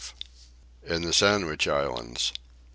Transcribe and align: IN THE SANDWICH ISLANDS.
IN 0.81 1.03
THE 1.03 1.13
SANDWICH 1.13 1.67
ISLANDS. 1.67 2.33